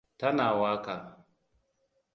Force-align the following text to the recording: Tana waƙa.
Tana 0.19 0.47
waƙa. 0.59 0.95